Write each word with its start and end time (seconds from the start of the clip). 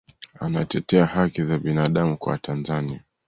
anatetea 0.39 1.05
haki 1.05 1.43
za 1.43 1.57
binadamu 1.59 2.17
kwa 2.17 2.31
watanzania 2.31 3.03